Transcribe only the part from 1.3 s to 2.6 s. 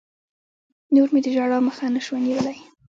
ژړا مخه نه سوه نيولى.